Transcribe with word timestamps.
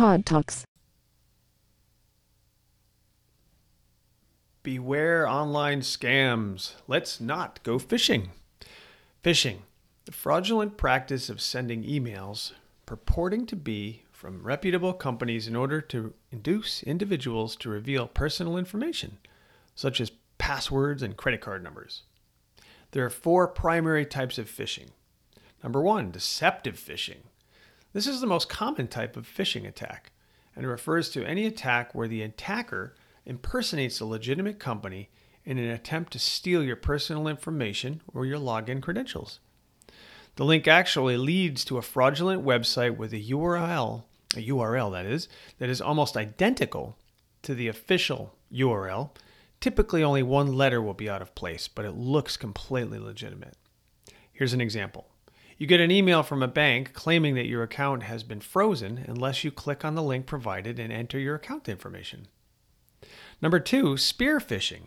Todd 0.00 0.24
Talks. 0.24 0.64
Beware 4.62 5.28
online 5.28 5.82
scams. 5.82 6.72
Let's 6.88 7.20
not 7.20 7.62
go 7.64 7.78
phishing. 7.78 8.28
Phishing, 9.22 9.58
the 10.06 10.12
fraudulent 10.12 10.78
practice 10.78 11.28
of 11.28 11.38
sending 11.38 11.84
emails 11.84 12.52
purporting 12.86 13.44
to 13.44 13.56
be 13.56 14.04
from 14.10 14.42
reputable 14.42 14.94
companies 14.94 15.46
in 15.46 15.54
order 15.54 15.82
to 15.82 16.14
induce 16.32 16.82
individuals 16.82 17.54
to 17.56 17.68
reveal 17.68 18.06
personal 18.06 18.56
information, 18.56 19.18
such 19.74 20.00
as 20.00 20.12
passwords 20.38 21.02
and 21.02 21.18
credit 21.18 21.42
card 21.42 21.62
numbers. 21.62 22.04
There 22.92 23.04
are 23.04 23.10
four 23.10 23.46
primary 23.46 24.06
types 24.06 24.38
of 24.38 24.50
phishing. 24.50 24.92
Number 25.62 25.82
one, 25.82 26.10
deceptive 26.10 26.76
phishing. 26.76 27.18
This 27.92 28.06
is 28.06 28.20
the 28.20 28.26
most 28.26 28.48
common 28.48 28.86
type 28.86 29.16
of 29.16 29.26
phishing 29.26 29.66
attack 29.66 30.12
and 30.54 30.66
refers 30.66 31.10
to 31.10 31.24
any 31.24 31.44
attack 31.46 31.94
where 31.94 32.06
the 32.06 32.22
attacker 32.22 32.94
impersonates 33.26 33.98
a 33.98 34.04
legitimate 34.04 34.60
company 34.60 35.10
in 35.44 35.58
an 35.58 35.70
attempt 35.70 36.12
to 36.12 36.18
steal 36.18 36.62
your 36.62 36.76
personal 36.76 37.26
information 37.26 38.00
or 38.14 38.24
your 38.24 38.38
login 38.38 38.80
credentials. 38.80 39.40
The 40.36 40.44
link 40.44 40.68
actually 40.68 41.16
leads 41.16 41.64
to 41.64 41.78
a 41.78 41.82
fraudulent 41.82 42.44
website 42.44 42.96
with 42.96 43.12
a 43.12 43.20
URL, 43.20 44.04
a 44.36 44.48
URL 44.48 44.92
that 44.92 45.06
is, 45.06 45.28
that 45.58 45.68
is 45.68 45.80
almost 45.80 46.16
identical 46.16 46.96
to 47.42 47.54
the 47.54 47.66
official 47.66 48.36
URL. 48.52 49.10
Typically, 49.60 50.04
only 50.04 50.22
one 50.22 50.52
letter 50.52 50.80
will 50.80 50.94
be 50.94 51.10
out 51.10 51.22
of 51.22 51.34
place, 51.34 51.66
but 51.66 51.84
it 51.84 51.92
looks 51.92 52.36
completely 52.36 52.98
legitimate. 52.98 53.56
Here's 54.32 54.52
an 54.52 54.60
example. 54.60 55.08
You 55.60 55.66
get 55.66 55.80
an 55.80 55.90
email 55.90 56.22
from 56.22 56.42
a 56.42 56.48
bank 56.48 56.94
claiming 56.94 57.34
that 57.34 57.44
your 57.44 57.62
account 57.62 58.04
has 58.04 58.22
been 58.22 58.40
frozen 58.40 59.04
unless 59.06 59.44
you 59.44 59.50
click 59.50 59.84
on 59.84 59.94
the 59.94 60.02
link 60.02 60.24
provided 60.24 60.78
and 60.78 60.90
enter 60.90 61.18
your 61.18 61.34
account 61.34 61.68
information. 61.68 62.28
Number 63.42 63.60
two, 63.60 63.98
spear 63.98 64.38
phishing, 64.38 64.84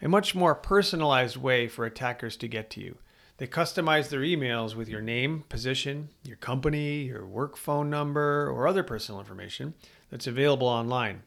a 0.00 0.08
much 0.08 0.36
more 0.36 0.54
personalized 0.54 1.36
way 1.36 1.66
for 1.66 1.84
attackers 1.84 2.36
to 2.36 2.46
get 2.46 2.70
to 2.70 2.80
you. 2.80 2.98
They 3.38 3.48
customize 3.48 4.08
their 4.08 4.20
emails 4.20 4.76
with 4.76 4.88
your 4.88 5.00
name, 5.00 5.42
position, 5.48 6.10
your 6.22 6.36
company, 6.36 7.02
your 7.02 7.26
work 7.26 7.56
phone 7.56 7.90
number, 7.90 8.48
or 8.48 8.68
other 8.68 8.84
personal 8.84 9.18
information 9.18 9.74
that's 10.10 10.28
available 10.28 10.68
online, 10.68 11.24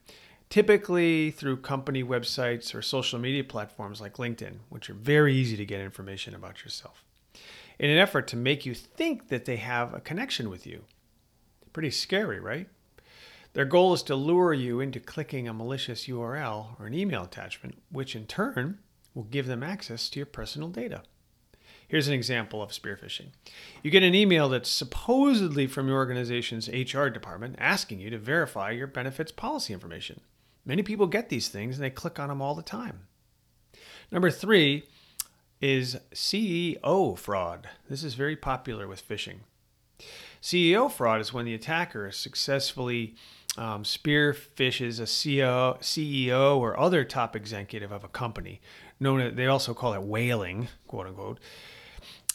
typically 0.49 1.29
through 1.29 1.57
company 1.57 2.05
websites 2.05 2.73
or 2.73 2.81
social 2.81 3.19
media 3.19 3.43
platforms 3.43 3.99
like 3.99 4.13
LinkedIn, 4.13 4.59
which 4.69 4.89
are 4.89 4.93
very 4.93 5.35
easy 5.35 5.57
to 5.57 5.65
get 5.65 5.81
information 5.81 6.33
about 6.33 6.63
yourself 6.63 7.04
in 7.79 7.89
an 7.89 7.97
effort 7.97 8.27
to 8.27 8.35
make 8.35 8.65
you 8.65 8.73
think 8.73 9.29
that 9.29 9.45
they 9.45 9.57
have 9.57 9.93
a 9.93 9.99
connection 9.99 10.49
with 10.49 10.65
you. 10.65 10.83
Pretty 11.73 11.91
scary, 11.91 12.39
right? 12.39 12.67
Their 13.53 13.65
goal 13.65 13.93
is 13.93 14.03
to 14.03 14.15
lure 14.15 14.53
you 14.53 14.79
into 14.79 14.99
clicking 14.99 15.47
a 15.47 15.53
malicious 15.53 16.07
URL 16.07 16.79
or 16.79 16.87
an 16.87 16.93
email 16.93 17.23
attachment, 17.23 17.81
which 17.89 18.15
in 18.15 18.27
turn 18.27 18.79
will 19.13 19.23
give 19.23 19.47
them 19.47 19.63
access 19.63 20.09
to 20.09 20.19
your 20.19 20.25
personal 20.25 20.67
data. 20.69 21.03
Here's 21.87 22.07
an 22.07 22.13
example 22.13 22.61
of 22.63 22.73
spear 22.73 22.97
phishing. 23.01 23.27
You 23.83 23.91
get 23.91 24.03
an 24.03 24.15
email 24.15 24.49
that's 24.49 24.69
supposedly 24.69 25.67
from 25.67 25.87
your 25.87 25.97
organization's 25.97 26.67
HR 26.67 27.07
department 27.07 27.55
asking 27.59 27.99
you 27.99 28.09
to 28.09 28.17
verify 28.17 28.71
your 28.71 28.87
benefits 28.87 29.31
policy 29.31 29.73
information. 29.73 30.19
Many 30.65 30.81
people 30.81 31.07
get 31.07 31.29
these 31.29 31.47
things 31.47 31.77
and 31.77 31.85
they 31.85 31.91
click 31.91 32.19
on 32.19 32.29
them 32.29 32.41
all 32.41 32.55
the 32.55 32.63
time. 32.63 33.07
Number 34.11 34.31
three, 34.31 34.83
is 35.65 35.97
CEO 36.13 37.17
fraud. 37.17 37.67
This 37.89 38.03
is 38.03 38.13
very 38.13 38.35
popular 38.35 38.87
with 38.87 39.07
phishing. 39.07 39.37
CEO 40.39 40.91
fraud 40.91 41.19
is 41.19 41.33
when 41.33 41.45
the 41.45 41.55
attacker 41.55 42.11
successfully 42.11 43.15
um, 43.57 43.83
spear 43.83 44.31
phishes 44.31 44.99
a 44.99 45.03
CEO, 45.03 45.79
CEO 45.79 46.57
or 46.57 46.79
other 46.79 47.03
top 47.03 47.35
executive 47.35 47.91
of 47.91 48.03
a 48.03 48.07
company. 48.07 48.61
Known 48.99 49.21
as, 49.21 49.33
they 49.33 49.47
also 49.47 49.73
call 49.73 49.95
it 49.95 50.03
whaling, 50.03 50.67
quote 50.87 51.07
unquote. 51.07 51.39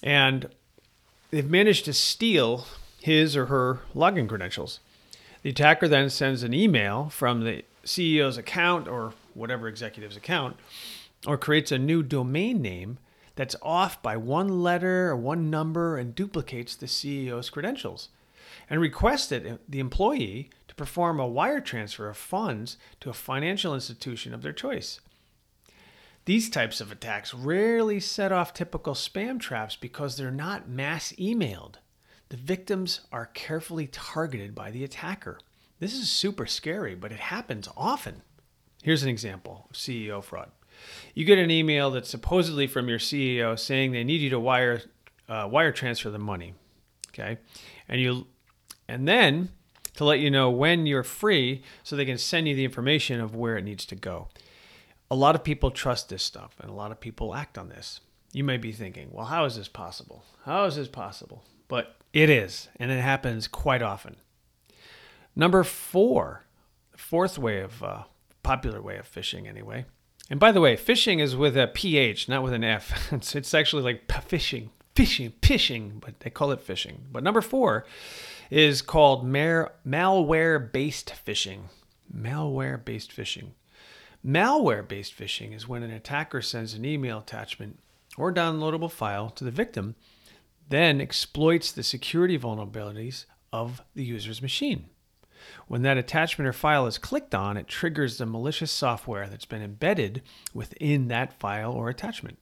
And 0.03 0.49
they've 1.31 1.49
managed 1.49 1.85
to 1.85 1.93
steal 1.93 2.67
his 3.01 3.37
or 3.37 3.47
her 3.47 3.79
login 3.95 4.29
credentials. 4.29 4.81
The 5.43 5.51
attacker 5.51 5.87
then 5.87 6.11
sends 6.11 6.43
an 6.43 6.53
email 6.53 7.11
from 7.11 7.45
the 7.45 7.63
CEO's 7.85 8.37
account 8.37 8.89
or 8.89 9.13
whatever 9.35 9.69
executive's 9.69 10.17
account, 10.17 10.57
or 11.29 11.39
creates 11.39 11.71
a 11.71 11.79
new 11.79 12.03
domain 12.03 12.61
name 12.61 12.99
that's 13.41 13.57
off 13.63 14.03
by 14.03 14.19
one 14.19 14.63
letter 14.63 15.09
or 15.09 15.17
one 15.17 15.49
number 15.49 15.97
and 15.97 16.15
duplicates 16.15 16.77
the 16.77 16.85
CEO's 16.85 17.49
credentials, 17.49 18.11
and 18.69 18.79
requested 18.83 19.59
the 19.67 19.79
employee 19.79 20.51
to 20.69 20.75
perform 20.75 21.19
a 21.19 21.27
wire 21.27 21.63
transfer 21.63 22.11
of 22.11 22.19
funds 22.19 22.77
to 23.01 23.09
a 23.09 23.15
financial 23.15 23.75
institution 23.75 24.35
of 24.35 24.43
their 24.43 24.53
choice. 24.53 25.01
These 26.27 26.51
types 26.51 26.83
of 26.83 26.93
attacks 26.93 27.33
rarely 27.33 27.99
set 27.99 28.31
off 28.31 28.53
typical 28.53 28.93
spam 28.93 29.41
traps 29.41 29.75
because 29.75 30.19
they're 30.19 30.31
not 30.31 30.69
mass 30.69 31.15
emailed. 31.19 31.77
The 32.29 32.37
victims 32.37 33.01
are 33.11 33.31
carefully 33.33 33.87
targeted 33.87 34.55
by 34.55 34.71
the 34.71 34.85
attacker. 34.85 35.39
This 35.79 35.95
is 35.95 36.11
super 36.11 36.45
scary, 36.45 36.95
but 36.95 37.11
it 37.11 37.21
happens 37.21 37.71
often. 37.75 38.21
Here's 38.83 39.03
an 39.03 39.09
example 39.09 39.67
of 39.71 39.77
CEO 39.77 40.23
fraud 40.23 40.51
you 41.15 41.25
get 41.25 41.39
an 41.39 41.51
email 41.51 41.91
that's 41.91 42.09
supposedly 42.09 42.67
from 42.67 42.89
your 42.89 42.99
CEO 42.99 43.59
saying 43.59 43.93
they 43.93 44.05
need 44.05 44.21
you 44.21 44.31
to 44.31 44.41
wire 44.41 44.83
uh, 45.29 45.49
wire 45.51 45.73
transfer 45.73 46.11
the 46.11 46.19
money, 46.19 46.55
okay, 47.09 47.39
and 47.89 48.01
you 48.01 48.27
and 48.89 49.07
then 49.07 49.51
to 49.95 50.05
let 50.05 50.19
you 50.19 50.31
know 50.31 50.51
when 50.51 50.87
you're 50.87 51.03
free 51.03 51.63
so 51.83 51.95
they 51.95 52.05
can 52.05 52.19
send 52.19 52.49
you 52.49 52.55
the 52.55 52.65
information 52.65 53.21
of 53.21 53.35
where 53.35 53.57
it 53.57 53.65
needs 53.65 53.85
to 53.87 53.95
go. 53.95 54.29
A 55.11 55.17
lot 55.17 55.35
of 55.35 55.45
people 55.45 55.71
trust 55.71 56.09
this 56.09 56.23
stuff 56.23 56.55
and 56.61 56.71
a 56.71 56.75
lot 56.75 56.93
of 56.93 57.01
people 57.01 57.35
act 57.35 57.59
on 57.59 57.69
this. 57.69 58.01
You 58.33 58.45
may 58.45 58.57
be 58.57 58.73
thinking, 58.73 59.09
well, 59.13 59.27
how 59.27 59.45
is 59.45 59.57
this 59.57 59.69
possible? 59.69 60.25
How 60.45 60.65
is 60.65 60.77
this 60.77 60.89
possible? 60.89 61.45
But 61.69 61.97
it 62.13 62.31
is, 62.31 62.69
and 62.77 62.91
it 62.91 63.01
happens 63.01 63.47
quite 63.47 63.83
often. 63.83 64.17
Number 65.35 65.65
four, 65.65 66.45
fourth 66.97 67.39
way 67.39 67.61
of 67.61 67.83
uh, 67.83 68.05
popular 68.43 68.81
way 68.81 68.97
of 68.97 69.13
phishing, 69.13 69.47
anyway, 69.47 69.85
and 70.31 70.39
by 70.39 70.53
the 70.53 70.61
way, 70.61 70.77
phishing 70.77 71.21
is 71.21 71.35
with 71.35 71.57
a 71.57 71.67
PH, 71.67 72.29
not 72.29 72.45
with 72.45 72.53
an 72.53 72.63
F. 72.63 73.13
It's, 73.13 73.35
it's 73.35 73.53
actually 73.53 73.83
like 73.83 74.11
fishing, 74.29 74.71
fishing, 74.95 75.33
fishing, 75.43 76.01
but 76.01 76.21
they 76.21 76.31
call 76.31 76.53
it 76.53 76.65
phishing. 76.65 76.99
But 77.11 77.25
number 77.25 77.41
four 77.41 77.85
is 78.49 78.81
called 78.81 79.27
mar- 79.27 79.73
malware 79.87 80.73
based 80.73 81.13
phishing. 81.27 81.63
Malware 82.17 82.83
based 82.83 83.15
phishing. 83.15 83.51
Malware 84.25 84.87
based 84.87 85.19
phishing 85.19 85.55
is 85.55 85.67
when 85.67 85.83
an 85.83 85.91
attacker 85.91 86.41
sends 86.41 86.75
an 86.75 86.85
email 86.85 87.19
attachment 87.19 87.81
or 88.17 88.33
downloadable 88.33 88.91
file 88.91 89.31
to 89.31 89.45
the 89.45 89.51
victim, 89.51 89.97
then 90.69 91.01
exploits 91.01 91.73
the 91.73 91.83
security 91.83 92.39
vulnerabilities 92.39 93.25
of 93.53 93.83
the 93.95 94.05
user's 94.05 94.41
machine. 94.41 94.87
When 95.69 95.83
that 95.83 95.99
attachment 95.99 96.49
or 96.49 96.53
file 96.53 96.87
is 96.87 96.99
clicked 96.99 97.35
on, 97.35 97.57
it 97.57 97.69
triggers 97.69 98.19
the 98.19 98.27
malicious 98.27 98.71
software 98.71 99.29
that's 99.29 99.45
been 99.45 99.63
embedded 99.63 100.23
within 100.53 101.09
that 101.09 101.39
file 101.39 101.73
or 101.73 101.89
attachment. 101.89 102.39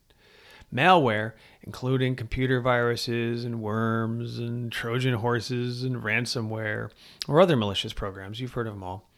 Malware, 0.73 1.33
including 1.63 2.15
computer 2.15 2.61
viruses 2.61 3.45
and 3.45 3.61
worms 3.63 4.39
and 4.39 4.71
Trojan 4.71 5.15
horses 5.15 5.83
and 5.83 6.03
ransomware 6.03 6.91
or 7.27 7.41
other 7.41 7.57
malicious 7.57 7.93
programs, 7.93 8.41
you've 8.41 8.53
heard 8.53 8.67
of 8.67 8.75
them 8.75 8.83
all, 8.83 9.09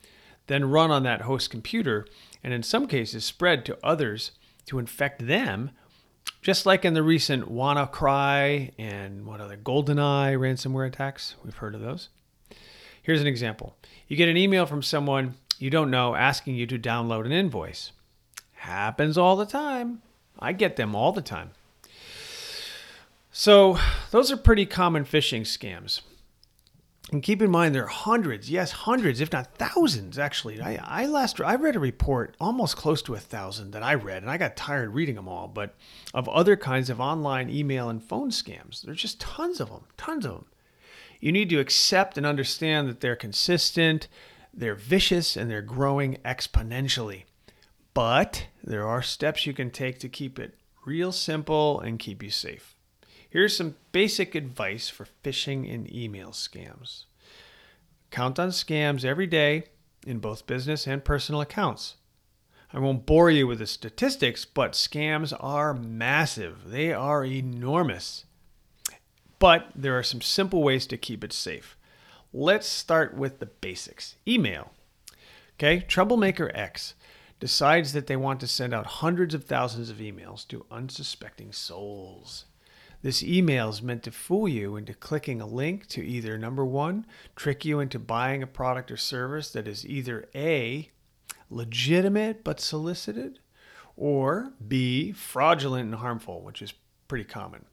then 0.46 0.70
run 0.70 0.90
on 0.90 1.02
that 1.02 1.22
host 1.22 1.50
computer 1.50 2.06
and 2.42 2.52
in 2.54 2.62
some 2.62 2.86
cases 2.86 3.24
spread 3.24 3.64
to 3.64 3.78
others 3.82 4.32
to 4.66 4.78
infect 4.78 5.26
them, 5.26 5.70
just 6.42 6.66
like 6.66 6.84
in 6.84 6.94
the 6.94 7.02
recent 7.02 7.50
WannaCry 7.50 8.72
and 8.78 9.26
what 9.26 9.40
other 9.40 9.56
GoldenEye 9.56 10.38
ransomware 10.38 10.86
attacks. 10.86 11.34
We've 11.44 11.56
heard 11.56 11.74
of 11.74 11.80
those. 11.80 12.08
Here's 13.02 13.20
an 13.20 13.26
example 13.26 13.76
you 14.08 14.16
get 14.16 14.28
an 14.28 14.36
email 14.36 14.66
from 14.66 14.82
someone 14.82 15.34
you 15.58 15.70
don't 15.70 15.90
know 15.90 16.14
asking 16.14 16.54
you 16.54 16.66
to 16.66 16.78
download 16.78 17.26
an 17.26 17.32
invoice. 17.32 17.92
Happens 18.54 19.16
all 19.16 19.36
the 19.36 19.46
time. 19.46 20.02
I 20.38 20.52
get 20.52 20.76
them 20.76 20.94
all 20.94 21.12
the 21.12 21.22
time. 21.22 21.50
So, 23.32 23.78
those 24.10 24.32
are 24.32 24.36
pretty 24.36 24.66
common 24.66 25.04
phishing 25.04 25.42
scams. 25.42 26.00
And 27.12 27.22
keep 27.22 27.42
in 27.42 27.50
mind, 27.50 27.74
there 27.74 27.84
are 27.84 27.88
hundreds, 27.88 28.50
yes, 28.50 28.70
hundreds, 28.70 29.20
if 29.20 29.32
not 29.32 29.54
thousands, 29.54 30.18
actually. 30.18 30.60
I, 30.60 30.78
I 30.82 31.06
last 31.06 31.40
I 31.40 31.56
read 31.56 31.74
a 31.74 31.80
report 31.80 32.36
almost 32.40 32.76
close 32.76 33.02
to 33.02 33.14
a 33.14 33.18
thousand 33.20 33.72
that 33.72 33.82
I 33.82 33.94
read, 33.94 34.22
and 34.22 34.30
I 34.30 34.36
got 34.36 34.56
tired 34.56 34.94
reading 34.94 35.16
them 35.16 35.28
all. 35.28 35.48
But 35.48 35.74
of 36.14 36.28
other 36.28 36.56
kinds 36.56 36.88
of 36.88 37.00
online 37.00 37.50
email 37.50 37.88
and 37.88 38.02
phone 38.02 38.30
scams, 38.30 38.82
there's 38.82 39.02
just 39.02 39.20
tons 39.20 39.60
of 39.60 39.70
them, 39.70 39.84
tons 39.96 40.24
of 40.24 40.32
them. 40.32 40.44
You 41.20 41.32
need 41.32 41.50
to 41.50 41.60
accept 41.60 42.16
and 42.16 42.26
understand 42.26 42.88
that 42.88 43.00
they're 43.00 43.14
consistent, 43.14 44.08
they're 44.52 44.74
vicious, 44.74 45.36
and 45.36 45.50
they're 45.50 45.62
growing 45.62 46.16
exponentially. 46.24 47.24
But 47.92 48.46
there 48.64 48.86
are 48.86 49.02
steps 49.02 49.46
you 49.46 49.52
can 49.52 49.70
take 49.70 49.98
to 50.00 50.08
keep 50.08 50.38
it 50.38 50.54
real 50.86 51.12
simple 51.12 51.78
and 51.80 51.98
keep 51.98 52.22
you 52.22 52.30
safe. 52.30 52.74
Here's 53.28 53.56
some 53.56 53.76
basic 53.92 54.34
advice 54.34 54.88
for 54.88 55.06
phishing 55.22 55.72
and 55.72 55.92
email 55.94 56.30
scams. 56.30 57.04
count 58.10 58.40
on 58.40 58.48
scams 58.48 59.04
every 59.04 59.26
day 59.26 59.64
in 60.04 60.18
both 60.18 60.46
business 60.46 60.86
and 60.86 61.04
personal 61.04 61.40
accounts. 61.40 61.96
I 62.72 62.78
won't 62.78 63.06
bore 63.06 63.30
you 63.30 63.46
with 63.46 63.58
the 63.58 63.66
statistics, 63.66 64.44
but 64.44 64.72
scams 64.72 65.32
are 65.38 65.74
massive. 65.74 66.70
They 66.70 66.92
are 66.92 67.24
enormous. 67.24 68.24
But 69.40 69.70
there 69.74 69.98
are 69.98 70.04
some 70.04 70.20
simple 70.20 70.62
ways 70.62 70.86
to 70.86 70.96
keep 70.96 71.24
it 71.24 71.32
safe. 71.32 71.76
Let's 72.32 72.68
start 72.68 73.16
with 73.16 73.40
the 73.40 73.46
basics 73.46 74.14
email. 74.28 74.70
Okay, 75.58 75.80
Troublemaker 75.80 76.52
X 76.54 76.94
decides 77.40 77.92
that 77.94 78.06
they 78.06 78.16
want 78.16 78.38
to 78.40 78.46
send 78.46 78.72
out 78.72 78.86
hundreds 78.86 79.34
of 79.34 79.44
thousands 79.44 79.90
of 79.90 79.96
emails 79.96 80.46
to 80.48 80.66
unsuspecting 80.70 81.52
souls. 81.52 82.44
This 83.02 83.22
email 83.22 83.70
is 83.70 83.80
meant 83.80 84.02
to 84.02 84.10
fool 84.10 84.46
you 84.46 84.76
into 84.76 84.92
clicking 84.92 85.40
a 85.40 85.46
link 85.46 85.86
to 85.88 86.04
either 86.04 86.36
number 86.36 86.64
one, 86.66 87.06
trick 87.34 87.64
you 87.64 87.80
into 87.80 87.98
buying 87.98 88.42
a 88.42 88.46
product 88.46 88.90
or 88.90 88.98
service 88.98 89.50
that 89.52 89.66
is 89.66 89.86
either 89.86 90.28
A, 90.34 90.90
legitimate 91.48 92.44
but 92.44 92.60
solicited, 92.60 93.38
or 93.96 94.52
B, 94.68 95.12
fraudulent 95.12 95.86
and 95.86 95.94
harmful, 95.94 96.42
which 96.42 96.60
is 96.60 96.74
pretty 97.08 97.24
common. 97.24 97.64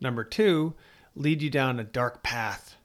Number 0.00 0.22
two, 0.22 0.74
lead 1.18 1.42
you 1.42 1.50
down 1.50 1.78
a 1.78 1.84
dark 1.84 2.22
path. 2.22 2.76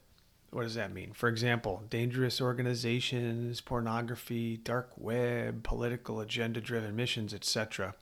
What 0.51 0.63
does 0.63 0.75
that 0.75 0.93
mean? 0.93 1.13
For 1.13 1.29
example, 1.29 1.83
dangerous 1.89 2.41
organizations, 2.41 3.61
pornography, 3.61 4.57
dark 4.57 4.91
web, 4.97 5.63
political 5.63 6.19
agenda 6.19 6.61
driven 6.61 6.95
missions, 6.95 7.33
etc. 7.33 7.95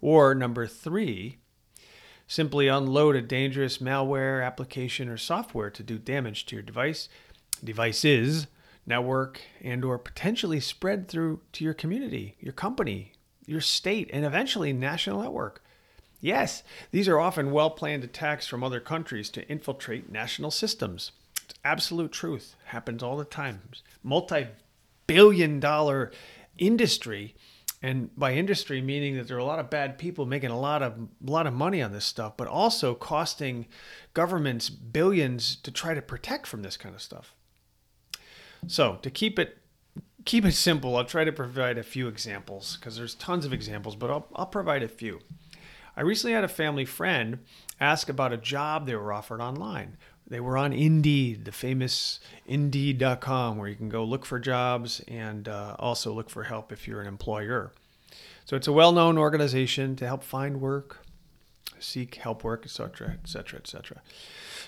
Or 0.00 0.34
number 0.34 0.66
three, 0.66 1.38
Simply 2.26 2.68
unload 2.68 3.16
a 3.16 3.22
dangerous 3.22 3.78
malware 3.78 4.44
application 4.44 5.08
or 5.08 5.16
software 5.16 5.70
to 5.70 5.82
do 5.82 5.98
damage 5.98 6.46
to 6.46 6.56
your 6.56 6.62
device, 6.62 7.08
devices, 7.62 8.46
network, 8.86 9.42
and 9.60 9.84
or 9.84 9.98
potentially 9.98 10.60
spread 10.60 11.08
through 11.08 11.40
to 11.52 11.64
your 11.64 11.74
community, 11.74 12.36
your 12.40 12.52
company, 12.52 13.12
your 13.46 13.60
state, 13.60 14.08
and 14.12 14.24
eventually 14.24 14.72
national 14.72 15.22
network. 15.22 15.62
Yes, 16.24 16.62
these 16.90 17.06
are 17.06 17.20
often 17.20 17.52
well 17.52 17.68
planned 17.68 18.02
attacks 18.02 18.46
from 18.46 18.64
other 18.64 18.80
countries 18.80 19.28
to 19.28 19.46
infiltrate 19.46 20.10
national 20.10 20.50
systems. 20.50 21.12
It's 21.44 21.54
absolute 21.62 22.12
truth. 22.12 22.56
Happens 22.64 23.02
all 23.02 23.18
the 23.18 23.26
time. 23.26 23.60
Multi 24.02 24.46
billion 25.06 25.60
dollar 25.60 26.10
industry 26.56 27.34
and 27.82 28.08
by 28.16 28.32
industry 28.32 28.80
meaning 28.80 29.16
that 29.16 29.28
there 29.28 29.36
are 29.36 29.40
a 29.40 29.44
lot 29.44 29.58
of 29.58 29.68
bad 29.68 29.98
people 29.98 30.24
making 30.24 30.48
a 30.48 30.58
lot 30.58 30.82
of 30.82 30.94
a 30.94 31.30
lot 31.30 31.46
of 31.46 31.52
money 31.52 31.82
on 31.82 31.92
this 31.92 32.06
stuff 32.06 32.38
but 32.38 32.48
also 32.48 32.94
costing 32.94 33.66
governments 34.14 34.70
billions 34.70 35.56
to 35.56 35.70
try 35.70 35.92
to 35.92 36.00
protect 36.00 36.46
from 36.46 36.62
this 36.62 36.78
kind 36.78 36.94
of 36.94 37.02
stuff 37.02 37.34
so 38.66 38.98
to 39.02 39.10
keep 39.10 39.38
it 39.38 39.58
keep 40.24 40.46
it 40.46 40.52
simple 40.52 40.96
i'll 40.96 41.04
try 41.04 41.24
to 41.24 41.32
provide 41.32 41.76
a 41.76 41.82
few 41.82 42.08
examples 42.08 42.76
because 42.76 42.96
there's 42.96 43.16
tons 43.16 43.44
of 43.44 43.52
examples 43.52 43.94
but 43.94 44.10
I'll, 44.10 44.26
I'll 44.34 44.46
provide 44.46 44.82
a 44.82 44.88
few 44.88 45.20
i 45.96 46.00
recently 46.00 46.34
had 46.34 46.44
a 46.44 46.48
family 46.48 46.84
friend 46.84 47.38
ask 47.80 48.08
about 48.08 48.32
a 48.32 48.36
job 48.36 48.86
they 48.86 48.94
were 48.94 49.12
offered 49.12 49.40
online 49.40 49.96
they 50.26 50.40
were 50.40 50.56
on 50.56 50.72
Indeed, 50.72 51.44
the 51.44 51.52
famous 51.52 52.18
Indeed.com, 52.46 53.58
where 53.58 53.68
you 53.68 53.76
can 53.76 53.90
go 53.90 54.04
look 54.04 54.24
for 54.24 54.38
jobs 54.38 55.00
and 55.06 55.48
uh, 55.48 55.76
also 55.78 56.12
look 56.12 56.30
for 56.30 56.44
help 56.44 56.72
if 56.72 56.88
you're 56.88 57.02
an 57.02 57.06
employer. 57.06 57.72
So 58.46 58.56
it's 58.56 58.66
a 58.66 58.72
well-known 58.72 59.18
organization 59.18 59.96
to 59.96 60.06
help 60.06 60.22
find 60.22 60.60
work, 60.60 61.04
seek 61.78 62.16
help 62.16 62.42
work, 62.42 62.62
etc., 62.64 63.18
etc., 63.22 63.58
etc. 63.58 64.02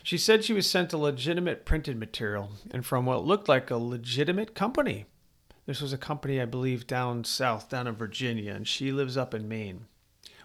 She 0.03 0.19
said 0.19 0.45
she 0.45 0.53
was 0.53 0.69
sent 0.69 0.93
a 0.93 0.99
legitimate 0.99 1.65
printed 1.65 1.99
material 1.99 2.51
and 2.71 2.85
from 2.85 3.07
what 3.07 3.25
looked 3.25 3.49
like 3.49 3.71
a 3.71 3.77
legitimate 3.77 4.55
company. 4.55 5.07
This 5.65 5.81
was 5.81 5.93
a 5.93 5.99
company, 5.99 6.41
I 6.41 6.45
believe, 6.45 6.87
down 6.87 7.25
south, 7.25 7.71
down 7.71 7.87
in 7.87 7.97
Virginia, 7.97 8.53
and 8.53 8.69
she 8.69 8.93
lives 8.93 9.17
up 9.17 9.35
in 9.35 9.49
Maine. 9.49 9.87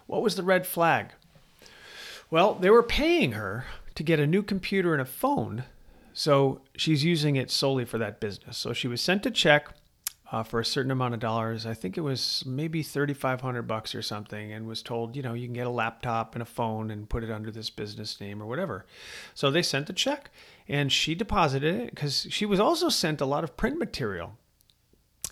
What 0.06 0.22
was 0.22 0.36
the 0.36 0.42
red 0.42 0.66
flag? 0.66 1.12
Well, 2.30 2.54
they 2.54 2.70
were 2.70 2.82
paying 2.82 3.32
her 3.32 3.66
to 3.94 4.02
get 4.02 4.20
a 4.20 4.26
new 4.26 4.42
computer 4.42 4.92
and 4.92 5.02
a 5.02 5.06
phone. 5.06 5.64
So 6.14 6.60
she's 6.76 7.04
using 7.04 7.36
it 7.36 7.50
solely 7.50 7.84
for 7.84 7.98
that 7.98 8.20
business. 8.20 8.58
So 8.58 8.72
she 8.72 8.88
was 8.88 9.00
sent 9.00 9.26
a 9.26 9.30
check 9.30 9.68
uh, 10.32 10.42
for 10.42 10.58
a 10.58 10.64
certain 10.64 10.90
amount 10.90 11.14
of 11.14 11.20
dollars. 11.20 11.66
I 11.66 11.74
think 11.74 11.98
it 11.98 12.00
was 12.00 12.42
maybe 12.46 12.82
3,500 12.82 13.62
bucks 13.62 13.94
or 13.94 14.00
something, 14.00 14.50
and 14.52 14.66
was 14.66 14.82
told, 14.82 15.14
you 15.14 15.22
know, 15.22 15.34
you 15.34 15.46
can 15.46 15.54
get 15.54 15.66
a 15.66 15.70
laptop 15.70 16.34
and 16.34 16.42
a 16.42 16.46
phone 16.46 16.90
and 16.90 17.08
put 17.08 17.22
it 17.22 17.30
under 17.30 17.50
this 17.50 17.68
business 17.68 18.18
name 18.20 18.42
or 18.42 18.46
whatever. 18.46 18.86
So 19.34 19.50
they 19.50 19.62
sent 19.62 19.90
a 19.90 19.92
check, 19.92 20.30
and 20.66 20.90
she 20.90 21.14
deposited 21.14 21.74
it 21.74 21.90
because 21.90 22.26
she 22.30 22.46
was 22.46 22.58
also 22.58 22.88
sent 22.88 23.20
a 23.20 23.26
lot 23.26 23.44
of 23.44 23.58
print 23.58 23.78
material. 23.78 24.38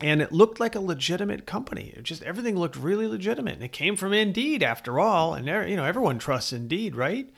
And 0.02 0.22
it 0.22 0.32
looked 0.32 0.60
like 0.60 0.74
a 0.74 0.80
legitimate 0.80 1.46
company. 1.46 1.92
It 1.96 2.04
just 2.04 2.22
everything 2.22 2.58
looked 2.58 2.76
really 2.76 3.06
legitimate. 3.06 3.54
And 3.54 3.62
it 3.62 3.72
came 3.72 3.96
from 3.96 4.12
Indeed, 4.12 4.62
after 4.62 4.98
all, 4.98 5.34
and 5.34 5.46
you 5.46 5.76
know 5.76 5.84
everyone 5.84 6.18
trusts 6.18 6.52
Indeed, 6.52 6.96
right? 6.96 7.28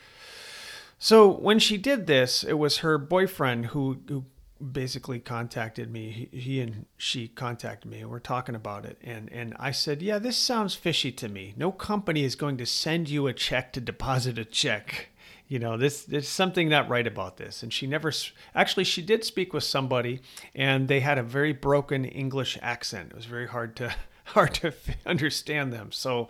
So 0.98 1.28
when 1.28 1.58
she 1.58 1.78
did 1.78 2.06
this, 2.06 2.44
it 2.44 2.52
was 2.54 2.78
her 2.78 2.96
boyfriend 2.96 3.66
who, 3.66 3.98
who 4.06 4.24
basically 4.62 5.18
contacted 5.18 5.90
me. 5.90 6.28
He, 6.30 6.38
he, 6.38 6.60
and 6.60 6.86
she 6.96 7.28
contacted 7.28 7.90
me, 7.90 8.00
and 8.00 8.10
we're 8.10 8.20
talking 8.20 8.54
about 8.54 8.84
it. 8.84 8.98
And 9.02 9.30
and 9.32 9.54
I 9.58 9.72
said, 9.72 10.02
"Yeah, 10.02 10.18
this 10.18 10.36
sounds 10.36 10.74
fishy 10.74 11.10
to 11.12 11.28
me. 11.28 11.54
No 11.56 11.72
company 11.72 12.22
is 12.22 12.36
going 12.36 12.56
to 12.58 12.66
send 12.66 13.08
you 13.08 13.26
a 13.26 13.32
check 13.32 13.72
to 13.72 13.80
deposit 13.80 14.38
a 14.38 14.44
check. 14.44 15.08
You 15.52 15.58
know, 15.58 15.76
this 15.76 16.04
there's 16.04 16.28
something 16.28 16.70
not 16.70 16.88
right 16.88 17.06
about 17.06 17.36
this." 17.36 17.62
And 17.62 17.70
she 17.70 17.86
never 17.86 18.10
actually 18.54 18.84
she 18.84 19.02
did 19.02 19.22
speak 19.22 19.52
with 19.52 19.64
somebody, 19.64 20.22
and 20.54 20.88
they 20.88 21.00
had 21.00 21.18
a 21.18 21.22
very 21.22 21.52
broken 21.52 22.06
English 22.06 22.56
accent. 22.62 23.10
It 23.10 23.16
was 23.16 23.26
very 23.26 23.46
hard 23.46 23.76
to 23.76 23.94
hard 24.24 24.54
to 24.54 24.72
understand 25.04 25.70
them. 25.70 25.92
So, 25.92 26.28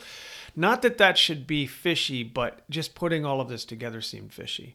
not 0.56 0.82
that 0.82 0.98
that 0.98 1.18
should 1.18 1.46
be 1.46 1.68
fishy, 1.68 2.24
but 2.24 2.68
just 2.68 2.96
putting 2.96 3.24
all 3.24 3.40
of 3.40 3.48
this 3.48 3.64
together 3.64 4.00
seemed 4.00 4.32
fishy. 4.32 4.74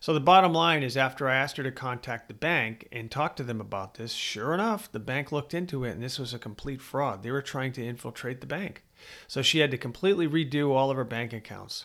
So, 0.00 0.14
the 0.14 0.20
bottom 0.20 0.54
line 0.54 0.82
is 0.82 0.96
after 0.96 1.28
I 1.28 1.36
asked 1.36 1.58
her 1.58 1.62
to 1.62 1.70
contact 1.70 2.28
the 2.28 2.34
bank 2.34 2.88
and 2.90 3.10
talk 3.10 3.36
to 3.36 3.42
them 3.42 3.60
about 3.60 3.94
this, 3.94 4.12
sure 4.12 4.54
enough, 4.54 4.90
the 4.90 4.98
bank 4.98 5.30
looked 5.30 5.52
into 5.52 5.84
it 5.84 5.90
and 5.90 6.02
this 6.02 6.18
was 6.18 6.32
a 6.32 6.38
complete 6.38 6.80
fraud. 6.80 7.22
They 7.22 7.32
were 7.32 7.42
trying 7.42 7.72
to 7.72 7.84
infiltrate 7.84 8.40
the 8.40 8.46
bank. 8.46 8.82
So, 9.26 9.42
she 9.42 9.58
had 9.58 9.70
to 9.72 9.76
completely 9.76 10.26
redo 10.26 10.70
all 10.70 10.90
of 10.90 10.96
her 10.96 11.04
bank 11.04 11.34
accounts. 11.34 11.84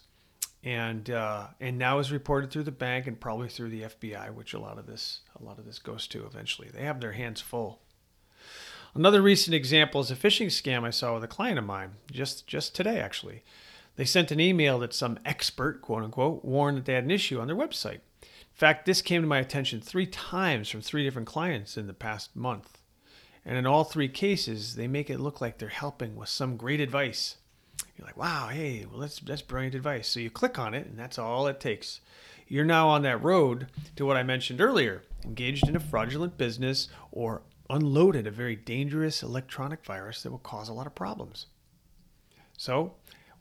And 0.64 1.10
uh, 1.10 1.48
and 1.60 1.78
now 1.78 2.00
is 2.00 2.12
reported 2.12 2.50
through 2.50 2.64
the 2.64 2.72
bank 2.72 3.06
and 3.06 3.20
probably 3.20 3.50
through 3.50 3.70
the 3.70 3.82
FBI, 3.82 4.34
which 4.34 4.54
a 4.54 4.60
lot 4.60 4.78
of 4.78 4.86
this 4.86 5.22
a 5.40 5.44
lot 5.44 5.60
of 5.60 5.66
this 5.66 5.80
goes 5.80 6.08
to 6.08 6.26
eventually. 6.26 6.70
They 6.74 6.84
have 6.84 7.02
their 7.02 7.12
hands 7.12 7.42
full. 7.42 7.82
Another 8.96 9.22
recent 9.22 9.56
example 9.56 10.02
is 10.02 10.12
a 10.12 10.16
phishing 10.16 10.48
scam 10.48 10.84
I 10.84 10.92
saw 10.92 11.16
with 11.16 11.24
a 11.24 11.28
client 11.28 11.60
of 11.60 11.66
mine 11.66 11.96
just 12.12 12.48
just 12.48 12.76
today 12.76 13.00
actually. 13.00 13.44
They 13.96 14.06
sent 14.06 14.32
an 14.32 14.40
email 14.40 14.80
that 14.80 14.94
some 14.94 15.20
expert, 15.26 15.82
quote 15.82 16.04
unquote, 16.04 16.44
warned 16.44 16.78
that 16.78 16.86
they 16.86 16.94
had 16.94 17.04
an 17.04 17.12
issue 17.12 17.40
on 17.40 17.48
their 17.48 17.56
website. 17.56 18.00
In 18.22 18.58
fact, 18.60 18.86
this 18.86 19.02
came 19.02 19.22
to 19.22 19.28
my 19.28 19.40
attention 19.40 19.82
three 19.82 20.06
times 20.06 20.70
from 20.70 20.82
three 20.82 21.04
different 21.04 21.28
clients 21.28 21.78
in 21.78 21.88
the 21.88 21.94
past 21.94 22.36
month. 22.36 22.80
And 23.46 23.58
in 23.58 23.66
all 23.66 23.84
three 23.84 24.08
cases, 24.08 24.76
they 24.76 24.88
make 24.88 25.10
it 25.10 25.20
look 25.20 25.42
like 25.42 25.58
they're 25.58 25.70
helping 25.70 26.16
with 26.16 26.30
some 26.30 26.56
great 26.56 26.80
advice. 26.80 27.38
You're 27.96 28.08
like, 28.08 28.18
wow, 28.18 28.48
hey, 28.48 28.86
well, 28.90 29.00
that's, 29.00 29.20
that's 29.20 29.42
brilliant 29.42 29.76
advice. 29.76 30.08
So 30.08 30.20
you 30.20 30.30
click 30.30 30.58
on 30.58 30.74
it, 30.74 30.88
and 30.88 30.98
that's 30.98 31.20
all 31.20 31.48
it 31.48 31.60
takes. 31.60 32.02
You're 32.48 32.66
now 32.66 32.90
on 32.90 33.04
that 33.04 33.24
road 33.24 33.68
to 33.96 34.06
what 34.06 34.18
I 34.18 34.24
mentioned 34.24 34.62
earlier 34.62 35.04
engaged 35.24 35.68
in 35.68 35.76
a 35.76 35.80
fraudulent 35.80 36.38
business 36.38 36.90
or 37.12 37.44
unloaded 37.70 38.28
a 38.28 38.32
very 38.32 38.56
dangerous 38.56 39.24
electronic 39.24 39.86
virus 39.86 40.24
that 40.24 40.32
will 40.32 40.40
cause 40.40 40.70
a 40.70 40.74
lot 40.74 40.88
of 40.88 40.96
problems. 40.96 41.48
So, 42.58 42.94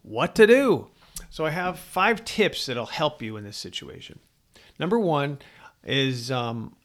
what 0.02 0.34
to 0.36 0.46
do? 0.46 0.88
So, 1.30 1.44
I 1.44 1.50
have 1.50 1.78
five 1.78 2.24
tips 2.24 2.66
that'll 2.66 2.86
help 2.86 3.20
you 3.20 3.36
in 3.36 3.44
this 3.44 3.56
situation. 3.56 4.20
Number 4.78 4.98
one 4.98 5.38
is 5.84 6.30
um, 6.30 6.76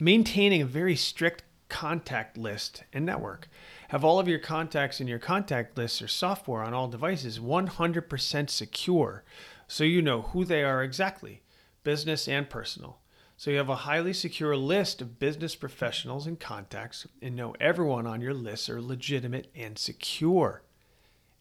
maintaining 0.00 0.62
a 0.62 0.66
very 0.66 0.96
strict 0.96 1.42
contact 1.68 2.36
list 2.36 2.84
and 2.92 3.04
network. 3.04 3.48
Have 3.88 4.04
all 4.04 4.18
of 4.18 4.28
your 4.28 4.38
contacts 4.38 5.00
in 5.00 5.06
your 5.06 5.18
contact 5.18 5.76
lists 5.76 6.02
or 6.02 6.08
software 6.08 6.62
on 6.62 6.74
all 6.74 6.88
devices 6.88 7.38
100% 7.38 8.50
secure 8.50 9.24
so 9.68 9.84
you 9.84 10.00
know 10.00 10.22
who 10.22 10.44
they 10.44 10.64
are 10.64 10.82
exactly, 10.82 11.42
business 11.84 12.26
and 12.26 12.48
personal. 12.48 12.98
So 13.36 13.50
you 13.50 13.58
have 13.58 13.68
a 13.68 13.76
highly 13.76 14.14
secure 14.14 14.56
list 14.56 15.00
of 15.00 15.20
business 15.20 15.54
professionals 15.54 16.26
and 16.26 16.40
contacts 16.40 17.06
and 17.22 17.36
know 17.36 17.54
everyone 17.60 18.06
on 18.06 18.20
your 18.20 18.34
list 18.34 18.68
are 18.68 18.82
legitimate 18.82 19.48
and 19.54 19.78
secure. 19.78 20.62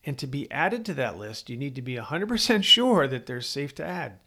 And 0.03 0.17
to 0.19 0.27
be 0.27 0.51
added 0.51 0.85
to 0.85 0.93
that 0.95 1.17
list, 1.17 1.49
you 1.49 1.57
need 1.57 1.73
to 1.75 1.81
be 1.81 1.95
100% 1.95 2.63
sure 2.63 3.07
that 3.07 3.25
they're 3.25 3.41
safe 3.41 3.73
to 3.75 3.85
add. 3.85 4.19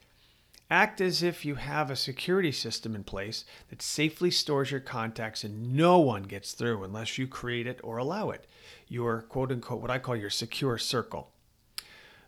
Act 0.71 1.01
as 1.01 1.23
if 1.23 1.45
you 1.45 1.57
have 1.57 1.91
a 1.91 1.97
security 1.97 2.53
system 2.53 2.95
in 2.95 3.03
place 3.03 3.45
that 3.71 3.83
safely 3.83 4.31
stores 4.31 4.71
your 4.71 4.79
contacts 4.79 5.43
and 5.43 5.75
no 5.75 5.99
one 5.99 6.23
gets 6.23 6.53
through 6.53 6.85
unless 6.85 7.19
you 7.19 7.27
create 7.27 7.67
it 7.67 7.81
or 7.83 7.97
allow 7.97 8.31
it. 8.31 8.47
Your 8.87 9.23
quote 9.23 9.51
unquote, 9.51 9.81
what 9.81 9.91
I 9.91 9.99
call 9.99 10.15
your 10.15 10.31
secure 10.31 10.79
circle. 10.79 11.33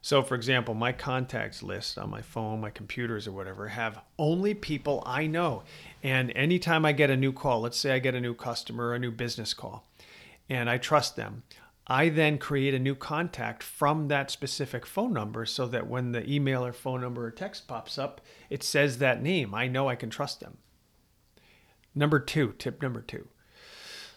So, 0.05 0.25
for 0.25 0.35
example, 0.35 0.75
my 0.75 0.91
contacts 0.91 1.63
list 1.63 1.97
on 1.97 2.11
my 2.11 2.23
phone, 2.23 2.61
my 2.61 2.71
computers, 2.71 3.29
or 3.29 3.33
whatever 3.33 3.69
have 3.69 4.01
only 4.19 4.53
people 4.53 5.05
I 5.07 5.29
know. 5.29 5.63
And 6.03 6.33
anytime 6.35 6.85
I 6.85 6.91
get 6.91 7.11
a 7.11 7.17
new 7.17 7.33
call, 7.33 7.61
let's 7.61 7.79
say 7.79 7.93
I 7.93 8.01
get 8.01 8.17
a 8.17 8.21
new 8.21 8.35
customer, 8.35 8.93
a 8.93 8.99
new 8.99 9.13
business 9.13 9.55
call, 9.55 9.87
and 10.49 10.69
I 10.69 10.79
trust 10.79 11.15
them, 11.15 11.45
I 11.87 12.11
then 12.11 12.39
create 12.39 12.75
a 12.75 12.79
new 12.79 12.95
contact 12.95 13.63
from 13.63 14.09
that 14.09 14.31
specific 14.31 14.87
phone 14.87 15.13
number 15.13 15.45
so 15.45 15.67
that 15.67 15.89
when 15.89 16.13
the 16.13 16.29
email 16.31 16.65
or 16.65 16.73
phone 16.73 17.01
number 17.01 17.27
or 17.27 17.31
text 17.31 17.67
pops 17.67 17.99
up, 17.99 18.21
it 18.51 18.63
says 18.63 18.99
that 18.99 19.23
name. 19.23 19.55
I 19.55 19.67
know 19.67 19.89
I 19.89 19.97
can 19.97 20.11
trust 20.11 20.41
them. 20.41 20.59
Number 21.95 22.21
two, 22.21 22.55
tip 22.59 22.81
number 22.81 23.01
two. 23.01 23.29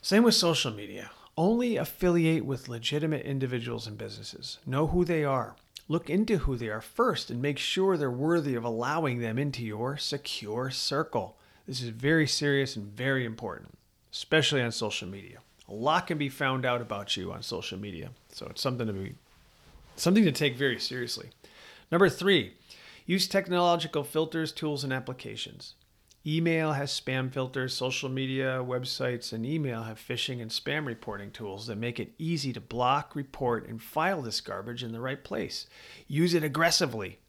Same 0.02 0.24
with 0.24 0.36
social 0.36 0.72
media. 0.72 1.10
Only 1.38 1.76
affiliate 1.76 2.46
with 2.46 2.70
legitimate 2.70 3.26
individuals 3.26 3.88
and 3.88 3.98
businesses. 3.98 4.60
Know 4.66 4.88
who 4.88 5.04
they 5.04 5.24
are. 5.24 5.56
Look 5.88 6.10
into 6.10 6.38
who 6.38 6.56
they 6.56 6.70
are 6.70 6.82
first 6.82 7.30
and 7.30 7.42
make 7.42 7.58
sure 7.58 7.98
they're 7.98 8.10
worthy 8.10 8.56
of 8.56 8.64
allowing 8.64 9.20
them 9.20 9.38
into 9.38 9.64
your 9.64 9.98
secure 9.98 10.70
circle. 10.70 11.38
This 11.68 11.82
is 11.82 11.90
very 11.90 12.28
serious 12.28 12.76
and 12.76 12.86
very 12.86 13.26
important, 13.26 13.78
especially 14.12 14.62
on 14.62 14.72
social 14.72 15.08
media. 15.08 15.40
A 15.68 15.74
lot 15.74 16.08
can 16.08 16.18
be 16.18 16.30
found 16.30 16.66
out 16.66 16.82
about 16.82 17.18
you 17.18 17.32
on 17.32 17.42
social 17.42 17.80
media, 17.80 18.12
so 18.30 18.48
it's 18.50 18.62
something 18.62 18.88
to 18.88 18.94
be 18.94 19.16
something 19.96 20.24
to 20.24 20.32
take 20.32 20.56
very 20.56 20.80
seriously. 20.80 21.30
Number 21.92 22.10
3, 22.10 22.54
use 23.06 23.28
technological 23.28 24.04
filters, 24.04 24.52
tools 24.52 24.84
and 24.84 24.94
applications. 24.94 25.76
Email 26.28 26.74
has 26.74 26.92
spam 26.92 27.32
filters, 27.32 27.74
social 27.76 28.10
media, 28.10 28.64
websites, 28.66 29.32
and 29.32 29.46
email 29.46 29.84
have 29.84 30.00
phishing 30.00 30.42
and 30.42 30.50
spam 30.50 30.88
reporting 30.88 31.30
tools 31.30 31.68
that 31.68 31.78
make 31.78 32.00
it 32.00 32.14
easy 32.18 32.52
to 32.52 32.60
block, 32.60 33.16
report, 33.16 33.68
and 33.68 33.80
file 33.82 34.24
this 34.24 34.42
garbage 34.42 34.84
in 34.84 34.92
the 34.92 35.00
right 35.00 35.24
place. 35.24 35.68
Use 36.08 36.34
it 36.34 36.44
aggressively. 36.44 37.20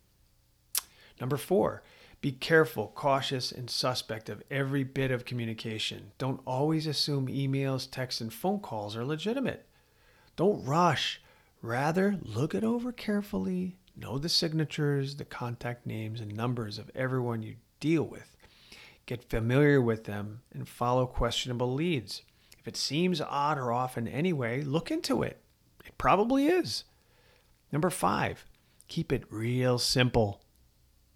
Number 1.20 1.36
four, 1.36 1.82
be 2.20 2.32
careful, 2.32 2.92
cautious, 2.94 3.52
and 3.52 3.70
suspect 3.70 4.28
of 4.28 4.42
every 4.50 4.84
bit 4.84 5.10
of 5.10 5.24
communication. 5.24 6.12
Don't 6.18 6.40
always 6.46 6.86
assume 6.86 7.28
emails, 7.28 7.88
texts, 7.90 8.20
and 8.20 8.32
phone 8.32 8.60
calls 8.60 8.96
are 8.96 9.04
legitimate. 9.04 9.66
Don't 10.34 10.64
rush. 10.64 11.20
Rather, 11.62 12.18
look 12.22 12.54
it 12.54 12.64
over 12.64 12.92
carefully. 12.92 13.76
Know 13.96 14.18
the 14.18 14.28
signatures, 14.28 15.16
the 15.16 15.24
contact 15.24 15.86
names, 15.86 16.20
and 16.20 16.34
numbers 16.34 16.78
of 16.78 16.90
everyone 16.94 17.42
you 17.42 17.56
deal 17.80 18.02
with. 18.02 18.36
Get 19.06 19.30
familiar 19.30 19.80
with 19.80 20.04
them 20.04 20.40
and 20.52 20.68
follow 20.68 21.06
questionable 21.06 21.72
leads. 21.72 22.22
If 22.58 22.66
it 22.66 22.76
seems 22.76 23.20
odd 23.20 23.58
or 23.58 23.72
off 23.72 23.96
in 23.96 24.08
any 24.08 24.32
way, 24.32 24.62
look 24.62 24.90
into 24.90 25.22
it. 25.22 25.40
It 25.84 25.96
probably 25.96 26.48
is. 26.48 26.84
Number 27.70 27.90
five, 27.90 28.44
keep 28.88 29.12
it 29.12 29.24
real 29.30 29.78
simple. 29.78 30.42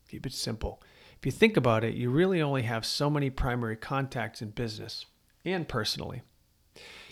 Keep 0.08 0.26
it 0.26 0.32
simple. 0.32 0.80
If 1.20 1.26
you 1.26 1.32
think 1.32 1.58
about 1.58 1.84
it, 1.84 1.92
you 1.92 2.08
really 2.08 2.40
only 2.40 2.62
have 2.62 2.86
so 2.86 3.10
many 3.10 3.28
primary 3.28 3.76
contacts 3.76 4.40
in 4.40 4.52
business 4.52 5.04
and 5.44 5.68
personally. 5.68 6.22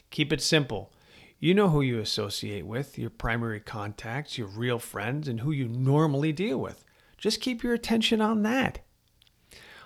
Keep 0.09 0.33
it 0.33 0.41
simple. 0.41 0.91
You 1.39 1.53
know 1.53 1.69
who 1.69 1.83
you 1.83 2.01
associate 2.01 2.67
with, 2.67 2.97
your 2.97 3.11
primary 3.11 3.61
contacts, 3.61 4.39
your 4.39 4.47
real 4.47 4.79
friends, 4.79 5.29
and 5.29 5.41
who 5.41 5.51
you 5.51 5.69
normally 5.69 6.33
deal 6.33 6.57
with. 6.57 6.87
Just 7.19 7.43
keep 7.43 7.63
your 7.63 7.75
attention 7.75 8.23
on 8.23 8.45
that. 8.45 8.79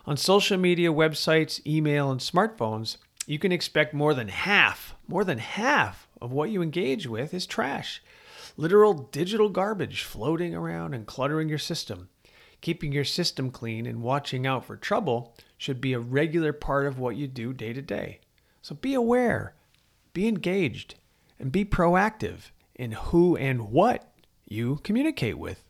On 0.07 0.17
social 0.17 0.57
media, 0.57 0.93
websites, 0.93 1.61
email, 1.67 2.09
and 2.13 2.21
smartphones, 2.21 2.99
you 3.27 3.41
can 3.41 3.51
expect 3.51 3.93
more 3.93 4.15
than 4.15 4.29
half, 4.29 4.95
more 5.09 5.25
than 5.25 5.39
half 5.39 6.07
of 6.21 6.31
what 6.31 6.51
you 6.51 6.63
engage 6.63 7.09
with 7.09 7.35
is 7.35 7.45
trash. 7.45 8.01
Literal 8.57 8.95
digital 8.95 9.49
garbage 9.49 10.05
floating 10.05 10.55
around 10.55 10.95
and 10.95 11.09
cluttering 11.09 11.49
your 11.49 11.59
system. 11.59 12.09
Keeping 12.63 12.93
your 12.93 13.05
system 13.05 13.51
clean 13.51 13.87
and 13.87 14.03
watching 14.03 14.47
out 14.47 14.65
for 14.65 14.77
trouble 14.77 15.37
should 15.59 15.81
be 15.81 15.93
a 15.93 15.99
regular 15.99 16.53
part 16.53 16.87
of 16.87 16.99
what 16.99 17.17
you 17.17 17.27
do 17.27 17.53
day 17.53 17.73
to 17.73 17.83
day. 17.83 18.21
So 18.63 18.75
be 18.77 18.95
aware, 18.95 19.55
be 20.13 20.29
engaged, 20.29 20.95
and 21.39 21.51
be 21.51 21.65
proactive 21.65 22.51
in 22.77 22.93
who 22.93 23.37
and 23.37 23.71
what 23.71 24.15
you 24.47 24.79
communicate 24.85 25.39
with. 25.39 25.65